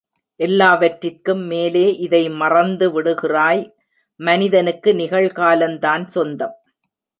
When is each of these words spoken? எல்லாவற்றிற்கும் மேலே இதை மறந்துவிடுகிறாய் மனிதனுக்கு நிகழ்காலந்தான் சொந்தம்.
எல்லாவற்றிற்கும் 0.39 1.43
மேலே 1.45 1.83
இதை 1.97 2.21
மறந்துவிடுகிறாய் 2.29 3.63
மனிதனுக்கு 4.19 4.93
நிகழ்காலந்தான் 4.93 6.05
சொந்தம். 6.05 6.57